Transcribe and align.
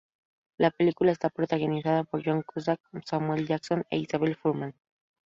La 0.57 0.71
película 0.71 1.11
está 1.11 1.29
protagonizada 1.29 2.05
por 2.05 2.23
John 2.25 2.41
Cusack, 2.41 2.79
Samuel 3.05 3.41
L. 3.41 3.49
Jackson 3.49 3.85
e 3.91 3.99
Isabelle 3.99 4.33
Fuhrman. 4.33 4.73